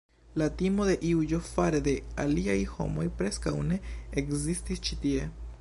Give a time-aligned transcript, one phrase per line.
[0.41, 1.93] La timo de juĝo fare de
[2.25, 3.81] aliaj homoj preskaŭ ne
[4.23, 5.33] ekzistis ĉi tie.